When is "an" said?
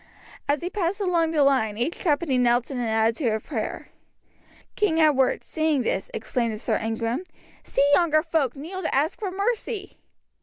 2.79-2.87